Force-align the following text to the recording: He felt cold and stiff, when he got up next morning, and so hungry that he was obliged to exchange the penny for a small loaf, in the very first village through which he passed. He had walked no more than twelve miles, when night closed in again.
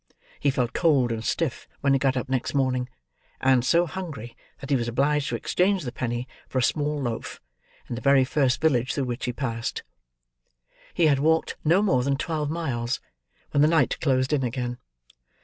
He 0.39 0.49
felt 0.49 0.73
cold 0.73 1.11
and 1.11 1.23
stiff, 1.23 1.67
when 1.81 1.93
he 1.93 1.99
got 1.99 2.17
up 2.17 2.27
next 2.27 2.55
morning, 2.55 2.89
and 3.39 3.63
so 3.63 3.85
hungry 3.85 4.35
that 4.59 4.71
he 4.71 4.75
was 4.75 4.87
obliged 4.87 5.29
to 5.29 5.35
exchange 5.35 5.83
the 5.83 5.91
penny 5.91 6.27
for 6.47 6.57
a 6.57 6.63
small 6.63 6.99
loaf, 6.99 7.39
in 7.87 7.93
the 7.93 8.01
very 8.01 8.23
first 8.25 8.59
village 8.59 8.95
through 8.95 9.03
which 9.03 9.25
he 9.25 9.31
passed. 9.31 9.83
He 10.95 11.05
had 11.05 11.19
walked 11.19 11.55
no 11.63 11.83
more 11.83 12.01
than 12.01 12.17
twelve 12.17 12.49
miles, 12.49 12.99
when 13.51 13.61
night 13.69 13.99
closed 13.99 14.33
in 14.33 14.41
again. 14.43 14.79